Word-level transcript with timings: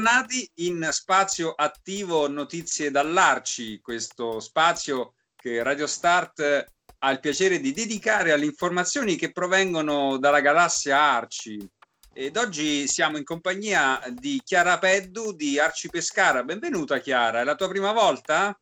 Bentornati 0.00 0.50
in 0.54 0.88
spazio 0.92 1.52
attivo 1.54 2.26
Notizie 2.26 2.90
dall'Arci, 2.90 3.80
questo 3.82 4.40
spazio 4.40 5.12
che 5.36 5.62
Radio 5.62 5.86
Start 5.86 6.64
ha 7.00 7.10
il 7.10 7.20
piacere 7.20 7.60
di 7.60 7.74
dedicare 7.74 8.32
alle 8.32 8.46
informazioni 8.46 9.16
che 9.16 9.30
provengono 9.30 10.16
dalla 10.16 10.40
galassia 10.40 10.98
Arci. 10.98 11.70
Ed 12.14 12.38
oggi 12.38 12.88
siamo 12.88 13.18
in 13.18 13.24
compagnia 13.24 14.00
di 14.08 14.40
Chiara 14.42 14.78
Peddu 14.78 15.32
di 15.32 15.58
Arci 15.58 15.90
Pescara. 15.90 16.44
Benvenuta 16.44 16.96
Chiara, 16.96 17.42
è 17.42 17.44
la 17.44 17.54
tua 17.54 17.68
prima 17.68 17.92
volta? 17.92 18.58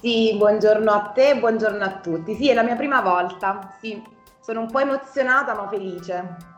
Sì, 0.00 0.34
buongiorno 0.36 0.90
a 0.90 1.12
te, 1.14 1.38
buongiorno 1.38 1.84
a 1.84 2.00
tutti. 2.00 2.34
Sì, 2.34 2.50
è 2.50 2.54
la 2.54 2.64
mia 2.64 2.74
prima 2.74 3.00
volta. 3.02 3.76
Sì, 3.80 4.02
sono 4.42 4.62
un 4.62 4.70
po' 4.72 4.80
emozionata 4.80 5.54
ma 5.54 5.68
felice. 5.68 6.55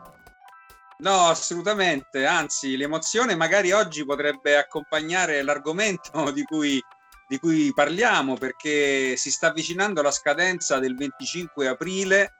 No, 1.01 1.27
assolutamente, 1.27 2.25
anzi 2.25 2.75
l'emozione 2.75 3.33
magari 3.33 3.71
oggi 3.71 4.03
potrebbe 4.03 4.57
accompagnare 4.57 5.41
l'argomento 5.43 6.29
di 6.31 6.43
cui, 6.43 6.83
di 7.25 7.39
cui 7.39 7.71
parliamo 7.73 8.35
perché 8.35 9.15
si 9.15 9.31
sta 9.31 9.47
avvicinando 9.47 10.01
la 10.01 10.11
scadenza 10.11 10.77
del 10.79 10.97
25 10.97 11.67
aprile 11.69 12.33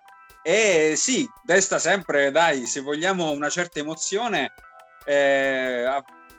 e 0.44 0.96
sì, 0.98 1.26
desta 1.42 1.80
sempre, 1.80 2.32
dai, 2.32 2.66
se 2.66 2.82
vogliamo 2.82 3.32
una 3.32 3.50
certa 3.50 3.80
emozione, 3.80 4.52
eh, 5.06 5.86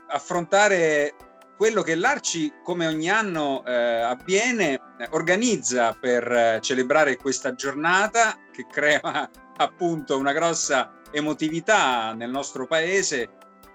affrontare 0.07 1.15
quello 1.57 1.81
che 1.81 1.95
l'Arci, 1.95 2.53
come 2.63 2.85
ogni 2.85 3.09
anno 3.09 3.65
eh, 3.65 3.73
avviene, 3.73 4.79
organizza 5.09 5.97
per 5.99 6.31
eh, 6.31 6.59
celebrare 6.61 7.17
questa 7.17 7.55
giornata 7.55 8.37
che 8.51 8.65
crea 8.69 9.29
appunto 9.57 10.19
una 10.19 10.33
grossa 10.33 11.00
emotività 11.11 12.13
nel 12.13 12.29
nostro 12.29 12.65
paese 12.67 13.29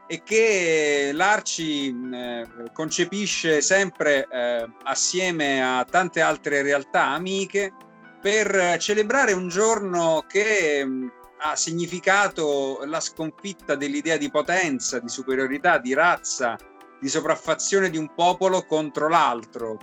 e 0.08 0.22
che 0.22 1.10
l'Arci 1.12 1.94
eh, 2.12 2.46
concepisce 2.72 3.60
sempre 3.60 4.26
eh, 4.30 4.68
assieme 4.84 5.62
a 5.62 5.84
tante 5.84 6.20
altre 6.20 6.62
realtà 6.62 7.08
amiche 7.08 7.72
per 8.20 8.76
celebrare 8.78 9.32
un 9.32 9.48
giorno 9.48 10.24
che 10.28 10.84
mh, 10.84 11.12
ha 11.38 11.56
significato 11.56 12.80
la 12.84 13.00
sconfitta 13.00 13.74
dell'idea 13.74 14.16
di 14.16 14.30
potenza, 14.30 14.98
di 14.98 15.08
superiorità, 15.08 15.78
di 15.78 15.92
razza, 15.92 16.56
di 17.00 17.08
sopraffazione 17.08 17.90
di 17.90 17.98
un 17.98 18.14
popolo 18.14 18.64
contro 18.64 19.08
l'altro. 19.08 19.78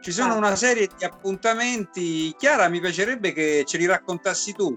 Ci 0.00 0.12
sono 0.12 0.34
ah. 0.34 0.36
una 0.36 0.56
serie 0.56 0.88
di 0.96 1.04
appuntamenti. 1.04 2.34
Chiara, 2.36 2.68
mi 2.68 2.80
piacerebbe 2.80 3.32
che 3.32 3.64
ce 3.66 3.76
li 3.76 3.86
raccontassi 3.86 4.52
tu. 4.52 4.74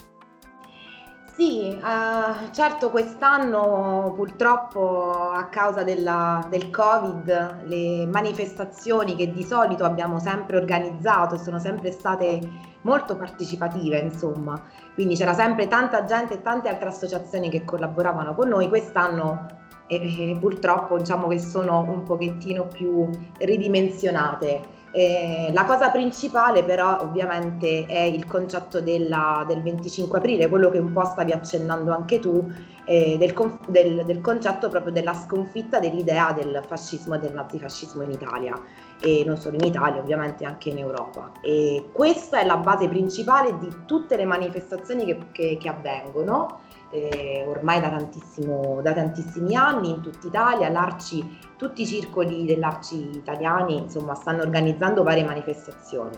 Sì, 1.40 1.70
eh, 1.70 2.52
certo 2.52 2.90
quest'anno 2.90 4.12
purtroppo 4.14 5.32
a 5.32 5.46
causa 5.46 5.84
della, 5.84 6.46
del 6.50 6.70
Covid 6.70 7.62
le 7.64 8.06
manifestazioni 8.08 9.16
che 9.16 9.32
di 9.32 9.46
solito 9.46 9.86
abbiamo 9.86 10.20
sempre 10.20 10.58
organizzato 10.58 11.38
sono 11.38 11.58
sempre 11.58 11.94
state 11.94 12.42
molto 12.82 13.16
partecipative, 13.16 14.00
insomma, 14.00 14.62
quindi 14.94 15.16
c'era 15.16 15.34
sempre 15.34 15.70
tanta 15.70 16.04
gente 16.04 16.34
e 16.34 16.42
tante 16.42 16.68
altre 16.68 16.90
associazioni 16.90 17.50
che 17.50 17.64
collaboravano 17.64 18.36
con 18.36 18.50
noi, 18.50 18.68
quest'anno 18.68 19.46
eh, 19.88 20.36
purtroppo 20.42 20.98
diciamo 20.98 21.30
che 21.30 21.40
sono 21.40 21.80
un 21.80 22.04
pochettino 22.04 22.68
più 22.68 23.10
ridimensionate. 23.38 24.79
Eh, 24.92 25.52
la 25.54 25.66
cosa 25.66 25.90
principale 25.92 26.64
però 26.64 27.02
ovviamente 27.02 27.86
è 27.86 28.00
il 28.00 28.26
concetto 28.26 28.82
della, 28.82 29.44
del 29.48 29.62
25 29.62 30.18
aprile, 30.18 30.50
quello 30.50 30.70
che 30.70 30.80
un 30.80 30.92
po' 30.92 31.06
stavi 31.06 31.32
accennando 31.32 31.92
anche 31.92 32.20
tu, 32.20 32.52
eh, 32.86 33.18
del, 33.20 33.36
del, 33.68 34.04
del, 34.06 34.20
concetto 34.20 34.68
proprio 34.68 34.92
della 34.92 35.14
sconfitta 35.14 35.80
dell'idea 35.80 36.32
del 36.34 36.64
fascismo 36.66 37.16
e 37.16 37.20
del 37.20 37.34
nazifascismo 37.34 38.02
in 38.02 38.10
Italia 38.10 38.60
e 39.00 39.24
non 39.26 39.38
solo 39.38 39.58
in 39.58 39.66
Italia 39.66 40.02
ovviamente 40.02 40.44
anche 40.44 40.70
in 40.70 40.80
Europa. 40.80 41.34
E 41.42 41.90
questa 41.92 42.40
è 42.40 42.46
la 42.46 42.58
base 42.58 42.88
principale 42.88 43.58
di 43.60 43.70
tutte 43.86 44.18
le 44.18 44.26
manifestazioni 44.26 45.06
che, 45.06 45.18
che, 45.32 45.58
che 45.60 45.70
avvengono 45.70 46.62
eh, 46.92 47.46
ormai 47.48 47.80
da, 47.80 47.90
da, 47.90 48.94
tantissimi 48.94 49.56
anni 49.56 49.92
in 49.92 50.02
tutta 50.02 50.28
Italia, 50.28 50.70
l'Arci, 50.70 51.40
tutti 51.58 51.84
i 51.84 51.88
circoli 51.88 52.46
dell'Arci 52.46 53.18
italiani 53.18 53.78
insomma, 53.78 54.16
stanno 54.16 54.42
organizzando 54.42 55.04
varie 55.04 55.24
manifestazioni. 55.24 56.18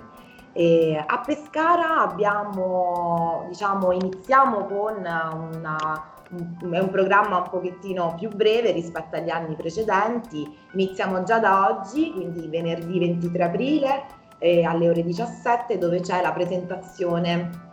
E 0.53 1.01
a 1.05 1.19
Pescara 1.19 2.01
abbiamo, 2.01 3.45
diciamo, 3.47 3.91
iniziamo 3.93 4.65
con 4.65 4.97
una, 4.97 6.09
un, 6.31 6.57
un 6.59 6.89
programma 6.89 7.37
un 7.37 7.49
pochettino 7.49 8.15
più 8.17 8.29
breve 8.29 8.71
rispetto 8.71 9.15
agli 9.15 9.29
anni 9.29 9.55
precedenti, 9.55 10.45
iniziamo 10.73 11.23
già 11.23 11.39
da 11.39 11.69
oggi, 11.69 12.11
quindi 12.11 12.47
venerdì 12.47 12.99
23 12.99 13.43
aprile 13.43 14.05
eh, 14.39 14.65
alle 14.65 14.89
ore 14.89 15.03
17 15.03 15.77
dove 15.77 16.01
c'è 16.01 16.21
la 16.21 16.33
presentazione. 16.33 17.69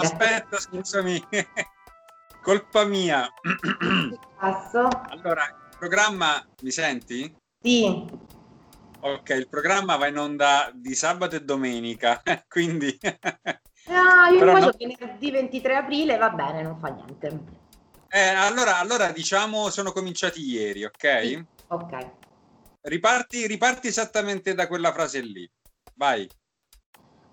Aspetta, 0.00 0.58
scusami. 0.58 1.24
Colpa 2.48 2.86
mia. 2.86 3.28
Passo. 4.40 4.88
Allora, 5.10 5.44
il 5.70 5.76
programma, 5.78 6.42
mi 6.62 6.70
senti? 6.70 7.30
Sì. 7.60 7.84
Ok, 9.00 9.28
il 9.28 9.48
programma 9.50 9.96
va 9.96 10.06
in 10.06 10.16
onda 10.16 10.70
di 10.72 10.94
sabato 10.94 11.36
e 11.36 11.42
domenica, 11.42 12.22
quindi... 12.48 12.98
Ah, 13.88 14.30
io 14.30 14.46
faccio 14.46 14.64
no... 14.64 14.72
venerdì 14.78 15.30
23 15.30 15.76
aprile, 15.76 16.16
va 16.16 16.30
bene, 16.30 16.62
non 16.62 16.78
fa 16.78 16.88
niente. 16.88 17.38
Eh, 18.08 18.28
allora, 18.28 18.78
allora, 18.78 19.12
diciamo, 19.12 19.68
sono 19.68 19.92
cominciati 19.92 20.40
ieri, 20.40 20.84
ok? 20.84 21.20
Sì, 21.20 21.44
ok. 21.66 22.10
Riparti, 22.80 23.46
riparti 23.46 23.88
esattamente 23.88 24.54
da 24.54 24.66
quella 24.66 24.90
frase 24.94 25.20
lì. 25.20 25.46
Vai. 25.96 26.26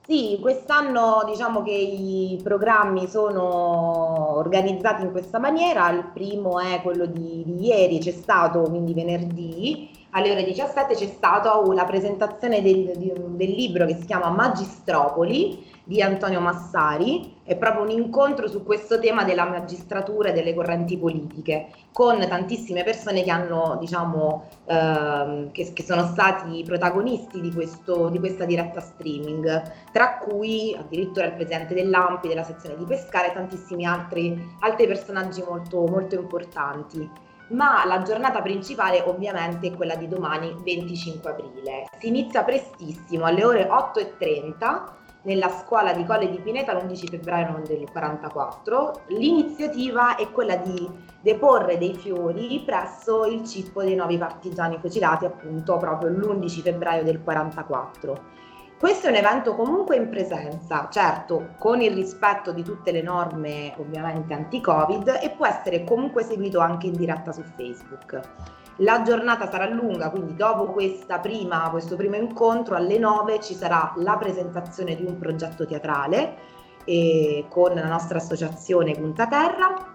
Sì, 0.08 0.38
quest'anno 0.40 1.24
diciamo 1.26 1.64
che 1.64 1.72
i 1.72 2.40
programmi 2.44 3.08
sono 3.08 4.38
organizzati 4.38 5.02
in 5.02 5.12
questa 5.12 5.40
maniera. 5.40 5.90
Il 5.90 6.12
primo 6.14 6.60
è 6.60 6.82
quello 6.84 7.08
di, 7.08 7.44
di 7.44 7.66
ieri, 7.66 7.98
c'è 8.00 8.12
stato 8.12 8.62
quindi 8.62 8.94
venerdì 8.94 9.90
alle 10.16 10.32
ore 10.32 10.46
17 10.46 10.96
c'è 10.96 11.08
stata 11.08 11.62
la 11.74 11.84
presentazione 11.84 12.62
del, 12.62 12.94
del 12.96 13.50
libro 13.50 13.86
che 13.86 13.96
si 13.96 14.06
chiama 14.06 14.30
Magistropoli 14.30 15.74
di 15.84 16.02
Antonio 16.02 16.40
Massari, 16.40 17.36
è 17.44 17.56
proprio 17.58 17.84
un 17.84 17.92
incontro 17.92 18.48
su 18.48 18.64
questo 18.64 18.98
tema 18.98 19.24
della 19.24 19.46
magistratura 19.46 20.30
e 20.30 20.34
delle 20.34 20.54
correnti 20.56 20.98
politiche, 20.98 21.68
con 21.92 22.18
tantissime 22.28 22.84
persone 22.84 23.24
che 23.24 23.30
hanno, 23.30 23.78
diciamo, 23.80 24.48
ehm, 24.66 25.52
che, 25.52 25.74
che, 25.74 25.84
sono 25.84 26.06
stati 26.08 26.64
protagonisti 26.66 27.42
di, 27.42 27.54
questo, 27.54 28.10
di 28.10 28.18
questa 28.18 28.46
diretta 28.46 28.80
streaming, 28.80 29.62
tra 29.92 30.18
cui 30.18 30.76
addirittura 30.80 31.26
il 31.26 31.34
presidente 31.34 31.76
dell'AMPI, 31.76 32.30
della 32.30 32.44
sezione 32.44 32.78
di 32.78 32.86
Pescara 32.86 33.28
e 33.28 33.34
tantissimi 33.34 33.86
altri, 33.86 34.56
altri 34.62 34.88
personaggi 34.88 35.44
molto, 35.46 35.86
molto 35.86 36.16
importanti 36.16 37.25
ma 37.50 37.86
la 37.86 38.02
giornata 38.02 38.42
principale 38.42 39.02
ovviamente 39.02 39.68
è 39.68 39.74
quella 39.74 39.96
di 39.96 40.08
domani 40.08 40.56
25 40.64 41.30
aprile. 41.30 41.86
Si 42.00 42.08
inizia 42.08 42.44
prestissimo 42.44 43.26
alle 43.26 43.44
ore 43.44 43.68
8.30 43.68 44.94
nella 45.26 45.50
scuola 45.50 45.92
di 45.94 46.06
Colle 46.06 46.30
di 46.30 46.40
Pineta 46.40 46.74
l'11 46.74 47.10
febbraio 47.10 47.62
del 47.68 47.90
44. 47.92 49.02
L'iniziativa 49.08 50.16
è 50.16 50.30
quella 50.32 50.56
di 50.56 50.88
deporre 51.22 51.78
dei 51.78 51.96
fiori 51.96 52.62
presso 52.66 53.26
il 53.26 53.46
cippo 53.46 53.82
dei 53.82 53.96
nuovi 53.96 54.18
partigiani 54.18 54.78
fucilati 54.80 55.26
appunto 55.26 55.78
proprio 55.78 56.10
l'11 56.10 56.62
febbraio 56.62 57.04
del 57.04 57.22
44. 57.24 58.44
Questo 58.78 59.08
è 59.08 59.10
un 59.10 59.16
evento 59.16 59.56
comunque 59.56 59.96
in 59.96 60.10
presenza, 60.10 60.90
certo 60.92 61.52
con 61.58 61.80
il 61.82 61.94
rispetto 61.94 62.52
di 62.52 62.62
tutte 62.62 62.92
le 62.92 63.02
norme 63.02 63.74
ovviamente 63.78 64.34
anti-Covid 64.34 65.20
e 65.22 65.30
può 65.30 65.46
essere 65.46 65.86
comunque 65.86 66.24
seguito 66.24 66.60
anche 66.60 66.88
in 66.88 66.94
diretta 66.94 67.32
su 67.32 67.42
Facebook. 67.56 68.20
La 68.80 69.02
giornata 69.04 69.50
sarà 69.50 69.70
lunga, 69.70 70.10
quindi 70.10 70.36
dopo 70.36 70.76
prima, 71.22 71.70
questo 71.70 71.96
primo 71.96 72.18
incontro 72.18 72.76
alle 72.76 72.98
9 72.98 73.40
ci 73.40 73.54
sarà 73.54 73.94
la 73.96 74.18
presentazione 74.18 74.96
di 74.96 75.06
un 75.06 75.18
progetto 75.18 75.66
teatrale 75.66 76.36
eh, 76.84 77.46
con 77.48 77.74
la 77.74 77.88
nostra 77.88 78.18
associazione 78.18 78.92
Punta 78.92 79.28
Terra. 79.28 79.94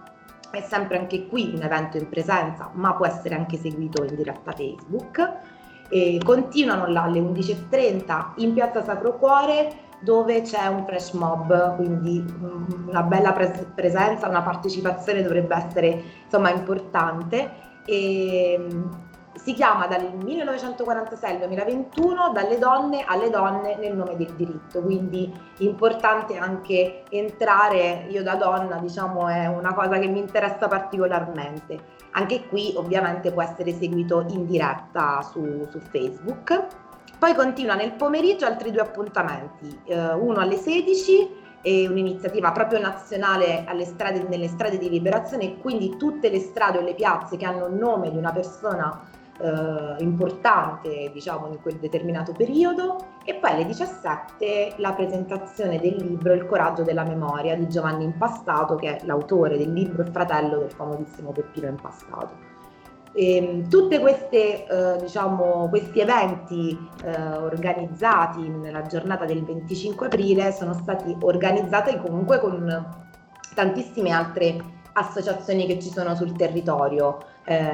È 0.50 0.62
sempre 0.62 0.96
anche 0.96 1.26
qui 1.26 1.52
un 1.54 1.62
evento 1.62 1.98
in 1.98 2.08
presenza, 2.08 2.70
ma 2.72 2.94
può 2.94 3.06
essere 3.06 3.34
anche 3.34 3.58
seguito 3.58 4.02
in 4.04 4.14
diretta 4.14 4.52
Facebook. 4.52 5.58
E 5.90 6.20
continuano 6.24 6.86
là 6.86 7.02
alle 7.02 7.20
11.30 7.20 8.32
in 8.36 8.54
piazza 8.54 8.82
Sacro 8.82 9.18
Cuore 9.18 9.88
dove 10.00 10.42
c'è 10.42 10.66
un 10.66 10.84
flash 10.86 11.12
mob, 11.12 11.76
quindi 11.76 12.20
mm, 12.20 12.88
una 12.88 13.02
bella 13.02 13.32
pres- 13.32 13.66
presenza, 13.74 14.28
una 14.28 14.42
partecipazione 14.42 15.22
dovrebbe 15.22 15.54
essere 15.54 16.02
insomma 16.24 16.50
importante 16.50 17.68
e 17.84 18.56
mm, 18.58 18.82
si 19.34 19.54
chiama 19.54 19.86
dal 19.86 20.12
1946 20.22 21.30
al 21.30 21.38
2021 21.38 22.32
dalle 22.32 22.58
donne 22.58 23.04
alle 23.06 23.30
donne 23.30 23.76
nel 23.76 23.94
nome 23.94 24.16
del 24.16 24.32
diritto, 24.34 24.80
quindi 24.82 25.32
importante 25.58 26.36
anche 26.36 27.04
entrare, 27.10 28.06
io 28.10 28.22
da 28.22 28.34
donna 28.34 28.76
diciamo 28.76 29.28
è 29.28 29.46
una 29.46 29.72
cosa 29.74 29.98
che 29.98 30.08
mi 30.08 30.18
interessa 30.18 30.66
particolarmente. 30.66 31.98
Anche 32.12 32.46
qui 32.48 32.72
ovviamente 32.76 33.32
può 33.32 33.42
essere 33.42 33.72
seguito 33.72 34.24
in 34.28 34.46
diretta 34.46 35.22
su, 35.22 35.66
su 35.70 35.78
Facebook. 35.78 36.66
Poi 37.18 37.34
continua 37.34 37.74
nel 37.74 37.92
pomeriggio 37.92 38.46
altri 38.46 38.70
due 38.70 38.80
appuntamenti, 38.80 39.78
eh, 39.84 40.14
uno 40.14 40.40
alle 40.40 40.56
16 40.56 41.38
è 41.62 41.86
un'iniziativa 41.86 42.52
proprio 42.52 42.80
nazionale 42.80 43.66
strade, 43.84 44.24
nelle 44.28 44.48
strade 44.48 44.78
di 44.78 44.88
liberazione 44.88 45.44
e 45.44 45.58
quindi 45.58 45.96
tutte 45.98 46.30
le 46.30 46.38
strade 46.38 46.78
o 46.78 46.80
le 46.80 46.94
piazze 46.94 47.36
che 47.36 47.44
hanno 47.44 47.66
il 47.66 47.74
nome 47.74 48.10
di 48.10 48.16
una 48.16 48.32
persona 48.32 48.98
eh, 49.40 50.02
importante 50.02 51.10
diciamo 51.12 51.48
in 51.48 51.60
quel 51.60 51.76
determinato 51.76 52.32
periodo 52.32 52.96
e 53.24 53.34
poi 53.34 53.50
alle 53.52 53.66
17 53.66 54.74
la 54.76 54.92
presentazione 54.92 55.78
del 55.78 55.96
libro 55.96 56.32
Il 56.32 56.46
coraggio 56.46 56.82
della 56.82 57.04
memoria 57.04 57.56
di 57.56 57.68
Giovanni 57.68 58.04
Impastato 58.04 58.74
che 58.76 58.96
è 58.96 59.04
l'autore 59.04 59.56
del 59.56 59.72
libro 59.72 60.02
e 60.02 60.10
fratello 60.10 60.58
del 60.58 60.70
famosissimo 60.70 61.32
Peppino 61.32 61.68
Impastato. 61.68 62.48
Ehm, 63.12 63.68
tutti 63.68 63.96
eh, 63.96 64.96
diciamo, 65.00 65.68
questi 65.68 66.00
eventi 66.00 66.78
eh, 67.02 67.20
organizzati 67.38 68.48
nella 68.48 68.82
giornata 68.82 69.24
del 69.24 69.44
25 69.44 70.06
aprile 70.06 70.52
sono 70.52 70.74
stati 70.74 71.16
organizzati 71.22 71.98
comunque 71.98 72.38
con 72.38 72.98
tantissime 73.54 74.10
altre 74.10 74.78
associazioni 74.92 75.66
che 75.66 75.80
ci 75.80 75.90
sono 75.90 76.14
sul 76.14 76.36
territorio. 76.36 77.18
Eh, 77.44 77.66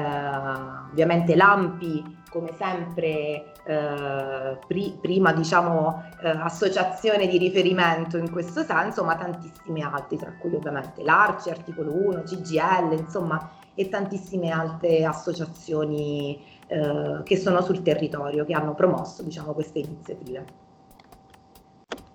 ovviamente 0.91 1.35
l'AMPI, 1.35 2.23
come 2.29 2.53
sempre, 2.57 3.53
eh, 3.65 4.57
pri- 4.67 4.97
prima 4.99 5.33
diciamo 5.33 6.03
eh, 6.21 6.29
associazione 6.29 7.27
di 7.27 7.37
riferimento 7.37 8.17
in 8.17 8.31
questo 8.31 8.63
senso, 8.63 9.03
ma 9.03 9.15
tantissimi 9.15 9.83
altri, 9.83 10.17
tra 10.17 10.33
cui 10.39 10.55
ovviamente 10.55 11.03
l'Arci, 11.03 11.49
Articolo 11.49 11.93
1, 11.93 12.23
CGL, 12.23 12.93
insomma 12.93 13.51
e 13.79 13.89
tantissime 13.89 14.49
altre 14.49 15.05
associazioni 15.05 16.43
eh, 16.65 17.21
che 17.23 17.37
sono 17.37 17.61
sul 17.61 17.83
territorio, 17.83 18.43
che 18.43 18.53
hanno 18.53 18.73
promosso 18.73 19.21
diciamo, 19.21 19.53
queste 19.53 19.79
iniziative. 19.79 20.45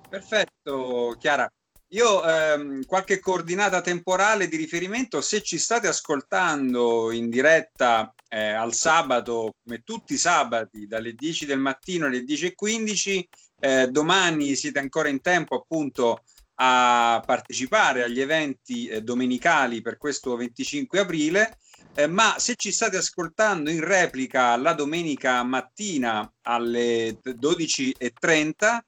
Perfetto, 0.08 1.14
Chiara. 1.18 1.48
Io 1.92 2.24
ehm, 2.24 2.86
qualche 2.86 3.20
coordinata 3.20 3.82
temporale 3.82 4.48
di 4.48 4.56
riferimento, 4.56 5.20
se 5.20 5.42
ci 5.42 5.58
state 5.58 5.88
ascoltando 5.88 7.10
in 7.12 7.28
diretta 7.28 8.14
eh, 8.30 8.48
al 8.48 8.72
sabato, 8.72 9.56
come 9.62 9.82
tutti 9.84 10.14
i 10.14 10.18
sabati, 10.18 10.86
dalle 10.86 11.12
10 11.12 11.44
del 11.44 11.58
mattino 11.58 12.06
alle 12.06 12.24
10.15, 12.24 13.22
eh, 13.60 13.88
domani 13.88 14.54
siete 14.54 14.78
ancora 14.78 15.10
in 15.10 15.20
tempo 15.20 15.54
appunto 15.56 16.22
a 16.54 17.22
partecipare 17.26 18.04
agli 18.04 18.20
eventi 18.20 18.86
eh, 18.86 19.02
domenicali 19.02 19.82
per 19.82 19.98
questo 19.98 20.34
25 20.34 20.98
aprile. 20.98 21.58
Eh, 21.94 22.06
ma 22.06 22.38
se 22.38 22.54
ci 22.56 22.72
state 22.72 22.96
ascoltando 22.96 23.68
in 23.68 23.84
replica 23.84 24.56
la 24.56 24.72
domenica 24.72 25.42
mattina 25.42 26.32
alle 26.40 27.18
12.30, 27.22 28.78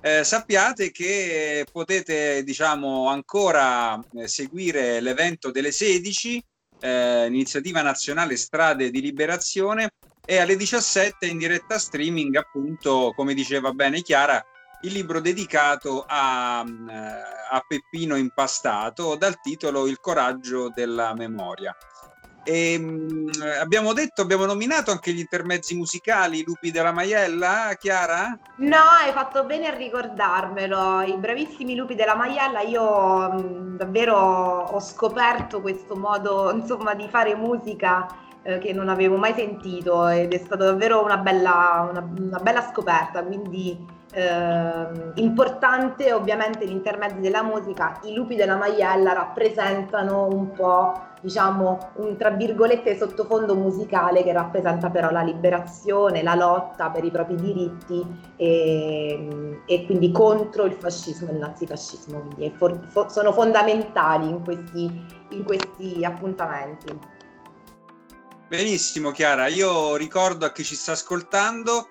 eh, 0.00 0.24
sappiate 0.24 0.90
che 0.90 1.66
potete 1.70 2.42
diciamo 2.44 3.08
ancora 3.08 3.98
eh, 4.14 4.28
seguire 4.28 5.00
l'evento 5.00 5.50
delle 5.50 5.72
16, 5.72 6.44
eh, 6.80 7.26
iniziativa 7.26 7.82
nazionale 7.82 8.36
Strade 8.36 8.90
di 8.90 9.00
Liberazione, 9.00 9.90
e 10.26 10.38
alle 10.38 10.56
17 10.56 11.26
in 11.26 11.38
diretta 11.38 11.78
streaming, 11.78 12.36
appunto, 12.36 13.12
come 13.14 13.34
diceva 13.34 13.72
bene 13.72 14.00
Chiara, 14.00 14.42
il 14.82 14.92
libro 14.92 15.20
dedicato 15.20 16.04
a, 16.06 16.60
a 16.60 17.64
Peppino 17.66 18.16
Impastato 18.16 19.16
dal 19.16 19.40
titolo 19.40 19.86
Il 19.86 19.98
coraggio 20.00 20.70
della 20.74 21.14
memoria. 21.14 21.74
E, 22.44 22.78
mh, 22.78 23.30
abbiamo 23.60 23.92
detto, 23.92 24.20
abbiamo 24.22 24.44
nominato 24.44 24.90
anche 24.90 25.12
gli 25.12 25.18
intermezzi 25.18 25.74
musicali, 25.74 26.40
i 26.40 26.44
lupi 26.44 26.70
della 26.70 26.92
Maiella, 26.92 27.74
Chiara? 27.78 28.38
No, 28.56 28.76
hai 28.76 29.12
fatto 29.12 29.44
bene 29.44 29.68
a 29.68 29.74
ricordarmelo. 29.74 31.00
I 31.00 31.16
bravissimi 31.16 31.74
lupi 31.74 31.94
della 31.94 32.14
Maiella, 32.14 32.60
io 32.60 33.32
mh, 33.32 33.76
davvero 33.76 34.16
ho 34.16 34.80
scoperto 34.80 35.60
questo 35.60 35.96
modo 35.96 36.52
insomma, 36.52 36.94
di 36.94 37.08
fare 37.08 37.34
musica 37.34 38.06
eh, 38.42 38.58
che 38.58 38.72
non 38.72 38.88
avevo 38.90 39.16
mai 39.16 39.32
sentito 39.34 40.06
ed 40.06 40.32
è 40.32 40.38
stata 40.38 40.64
davvero 40.64 41.02
una 41.02 41.16
bella, 41.16 41.88
una, 41.90 42.06
una 42.18 42.38
bella 42.38 42.68
scoperta. 42.70 43.22
Quindi 43.24 44.02
eh, 44.12 45.12
importante 45.14 46.12
ovviamente 46.12 46.66
l'intermezzo 46.66 47.16
della 47.16 47.42
musica, 47.42 47.98
i 48.04 48.14
lupi 48.14 48.36
della 48.36 48.56
Maiella 48.56 49.12
rappresentano 49.14 50.26
un 50.26 50.52
po' 50.52 51.12
diciamo 51.24 51.92
un 51.94 52.18
tra 52.18 52.28
virgolette 52.30 52.98
sottofondo 52.98 53.54
musicale 53.54 54.22
che 54.22 54.32
rappresenta 54.32 54.90
però 54.90 55.10
la 55.10 55.22
liberazione, 55.22 56.22
la 56.22 56.34
lotta 56.34 56.90
per 56.90 57.02
i 57.02 57.10
propri 57.10 57.36
diritti 57.36 58.04
e, 58.36 59.62
e 59.64 59.86
quindi 59.86 60.12
contro 60.12 60.64
il 60.64 60.74
fascismo 60.74 61.30
e 61.30 61.32
il 61.32 61.38
nazifascismo, 61.38 62.20
quindi 62.20 62.52
for, 62.54 62.78
for, 62.90 63.10
sono 63.10 63.32
fondamentali 63.32 64.28
in 64.28 64.44
questi, 64.44 65.06
in 65.30 65.44
questi 65.44 66.04
appuntamenti. 66.04 66.98
Benissimo 68.46 69.10
Chiara, 69.10 69.46
io 69.46 69.96
ricordo 69.96 70.44
a 70.44 70.52
chi 70.52 70.62
ci 70.62 70.74
sta 70.74 70.92
ascoltando 70.92 71.88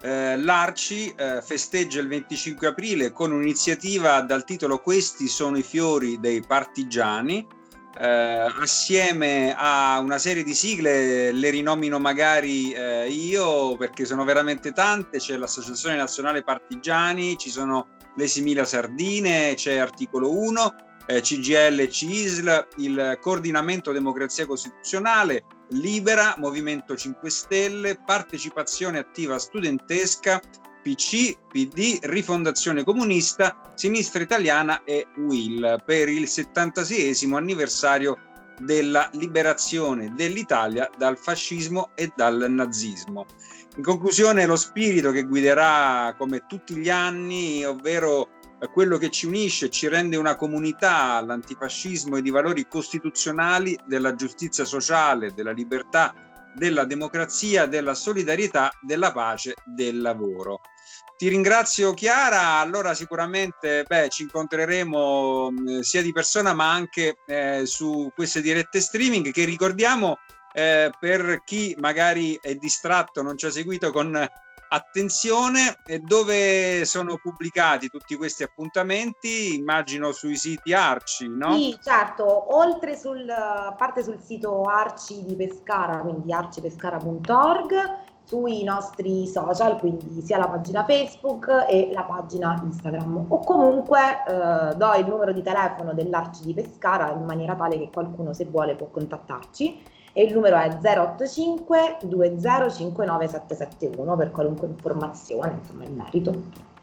eh, 0.00 0.36
l'Arci 0.38 1.12
eh, 1.16 1.42
festeggia 1.42 1.98
il 2.00 2.06
25 2.06 2.68
aprile 2.68 3.10
con 3.10 3.32
un'iniziativa 3.32 4.20
dal 4.20 4.44
titolo 4.44 4.78
Questi 4.78 5.26
sono 5.26 5.58
i 5.58 5.64
fiori 5.64 6.20
dei 6.20 6.40
partigiani. 6.40 7.55
Eh, 7.98 8.52
assieme 8.60 9.54
a 9.56 9.98
una 10.00 10.18
serie 10.18 10.42
di 10.42 10.54
sigle 10.54 11.32
le 11.32 11.50
rinomino 11.50 11.98
magari 11.98 12.70
eh, 12.72 13.08
io 13.08 13.76
perché 13.76 14.04
sono 14.04 14.24
veramente 14.24 14.72
tante. 14.72 15.18
C'è 15.18 15.36
l'associazione 15.36 15.96
nazionale 15.96 16.42
partigiani 16.42 17.38
ci 17.38 17.50
sono 17.50 17.88
le 18.16 18.26
simila 18.26 18.64
sardine 18.64 19.54
c'è 19.54 19.76
articolo 19.76 20.30
1 20.38 20.74
eh, 21.06 21.20
CGL 21.20 21.88
CISL 21.88 22.68
il 22.78 23.18
coordinamento 23.20 23.92
democrazia 23.92 24.46
costituzionale 24.46 25.44
Libera, 25.70 26.34
Movimento 26.38 26.96
5 26.96 27.28
Stelle, 27.28 27.98
Partecipazione 28.04 28.98
Attiva 28.98 29.38
Studentesca, 29.38 30.40
PC, 30.86 31.36
PD, 31.48 31.98
Rifondazione 32.02 32.84
Comunista, 32.84 33.72
Sinistra 33.74 34.22
Italiana 34.22 34.84
e 34.84 35.08
UIL 35.16 35.82
per 35.84 36.08
il 36.08 36.28
76 36.28 37.28
anniversario 37.34 38.16
della 38.60 39.10
liberazione 39.14 40.12
dell'Italia 40.14 40.88
dal 40.96 41.18
fascismo 41.18 41.90
e 41.96 42.12
dal 42.14 42.46
nazismo. 42.50 43.26
In 43.74 43.82
conclusione, 43.82 44.46
lo 44.46 44.54
spirito 44.54 45.10
che 45.10 45.24
guiderà 45.24 46.14
come 46.16 46.46
tutti 46.46 46.76
gli 46.76 46.88
anni, 46.88 47.64
ovvero 47.64 48.28
quello 48.72 48.96
che 48.96 49.10
ci 49.10 49.26
unisce, 49.26 49.70
ci 49.70 49.88
rende 49.88 50.16
una 50.16 50.36
comunità, 50.36 51.20
l'antifascismo 51.20 52.16
e 52.16 52.20
i 52.22 52.30
valori 52.30 52.68
costituzionali 52.68 53.76
della 53.88 54.14
giustizia 54.14 54.64
sociale, 54.64 55.34
della 55.34 55.50
libertà, 55.50 56.14
della 56.54 56.84
democrazia, 56.84 57.66
della 57.66 57.94
solidarietà, 57.94 58.70
della 58.80 59.10
pace, 59.10 59.54
del 59.64 60.00
lavoro. 60.00 60.60
Ti 61.16 61.28
ringrazio 61.28 61.94
Chiara, 61.94 62.58
allora 62.58 62.92
sicuramente 62.92 63.84
beh, 63.88 64.10
ci 64.10 64.24
incontreremo 64.24 65.48
eh, 65.66 65.82
sia 65.82 66.02
di 66.02 66.12
persona 66.12 66.52
ma 66.52 66.70
anche 66.70 67.16
eh, 67.26 67.62
su 67.64 68.10
queste 68.14 68.42
dirette 68.42 68.80
streaming 68.80 69.32
che 69.32 69.46
ricordiamo 69.46 70.18
eh, 70.52 70.90
per 71.00 71.40
chi 71.42 71.74
magari 71.78 72.38
è 72.38 72.54
distratto, 72.56 73.22
non 73.22 73.38
ci 73.38 73.46
ha 73.46 73.50
seguito 73.50 73.92
con 73.92 74.14
attenzione, 74.68 75.78
dove 76.00 76.84
sono 76.84 77.18
pubblicati 77.18 77.88
tutti 77.88 78.16
questi 78.16 78.42
appuntamenti? 78.42 79.54
Immagino 79.54 80.12
sui 80.12 80.36
siti 80.36 80.72
Arci, 80.72 81.28
no? 81.28 81.56
Sì, 81.56 81.78
certo, 81.82 82.56
oltre 82.56 82.96
sul, 82.96 83.24
parte 83.76 84.02
sul 84.02 84.20
sito 84.20 84.62
Arci 84.62 85.24
di 85.24 85.36
Pescara, 85.36 85.98
quindi 85.98 86.32
arcipescara.org, 86.32 88.05
sui 88.26 88.64
nostri 88.64 89.26
social, 89.28 89.78
quindi 89.78 90.20
sia 90.20 90.36
la 90.36 90.48
pagina 90.48 90.84
Facebook 90.84 91.66
e 91.68 91.90
la 91.92 92.02
pagina 92.02 92.60
Instagram. 92.62 93.26
O 93.28 93.38
comunque 93.38 94.00
eh, 94.26 94.74
do 94.74 94.94
il 94.94 95.06
numero 95.06 95.32
di 95.32 95.42
telefono 95.42 95.94
dell'Arci 95.94 96.44
di 96.44 96.52
Pescara 96.52 97.12
in 97.12 97.24
maniera 97.24 97.54
tale 97.54 97.78
che 97.78 97.88
qualcuno 97.92 98.32
se 98.32 98.44
vuole 98.46 98.74
può 98.74 98.88
contattarci 98.88 99.80
e 100.12 100.24
il 100.24 100.32
numero 100.32 100.56
è 100.56 100.76
085 100.82 101.98
2059 102.02 103.28
771 103.28 104.16
per 104.16 104.30
qualunque 104.30 104.66
informazione, 104.66 105.58
insomma, 105.60 105.84
in 105.84 105.94
merito. 105.94 106.74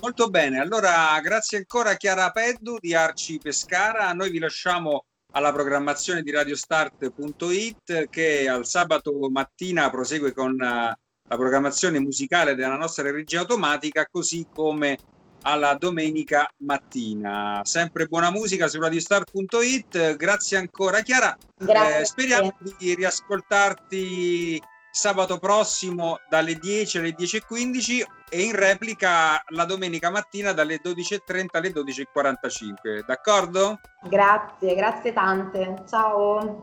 Molto 0.00 0.28
bene, 0.28 0.60
allora 0.60 1.18
grazie 1.20 1.58
ancora 1.58 1.94
Chiara 1.94 2.30
Peddu 2.30 2.76
di 2.78 2.94
Arci 2.94 3.38
Pescara, 3.38 4.12
noi 4.12 4.30
vi 4.30 4.38
lasciamo 4.38 5.06
alla 5.32 5.52
programmazione 5.52 6.22
di 6.22 6.30
radiostart.it 6.30 8.08
che 8.08 8.48
al 8.48 8.66
sabato 8.66 9.12
mattina 9.30 9.90
prosegue 9.90 10.32
con 10.32 10.52
uh, 10.52 10.56
la 10.56 11.36
programmazione 11.36 11.98
musicale 12.00 12.54
della 12.54 12.76
nostra 12.76 13.10
regia 13.10 13.40
automatica, 13.40 14.06
così 14.10 14.46
come 14.52 14.98
alla 15.42 15.74
domenica 15.74 16.50
mattina. 16.58 17.60
Sempre 17.64 18.06
buona 18.06 18.30
musica 18.30 18.66
su 18.68 18.80
radiostart.it. 18.80 20.16
Grazie 20.16 20.56
ancora 20.56 21.02
Chiara. 21.02 21.36
Grazie. 21.56 22.00
Eh, 22.00 22.04
speriamo 22.04 22.56
di 22.78 22.94
riascoltarti 22.94 24.60
sabato 24.90 25.38
prossimo 25.38 26.18
dalle 26.28 26.54
10 26.54 26.98
alle 26.98 27.14
10.15 27.14 28.04
e 28.30 28.42
in 28.42 28.54
replica 28.54 29.42
la 29.48 29.64
domenica 29.64 30.10
mattina 30.10 30.52
dalle 30.52 30.80
12.30 30.82 31.46
alle 31.52 31.70
12.45. 31.70 33.04
D'accordo? 33.06 33.80
Grazie, 34.02 34.74
grazie 34.74 35.12
tante. 35.12 35.84
Ciao. 35.88 36.60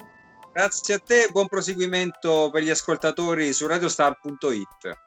Grazie 0.51 0.93
a 0.93 0.99
te, 0.99 1.27
buon 1.31 1.47
proseguimento 1.47 2.49
per 2.51 2.63
gli 2.63 2.69
ascoltatori 2.69 3.51
su 3.51 3.67
radiostar.it. 3.67 5.04